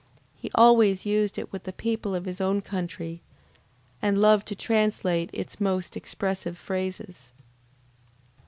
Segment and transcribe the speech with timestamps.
[0.35, 3.21] He always used it with the people of his own country,
[4.01, 7.33] and loved to translate its most expressive phrases.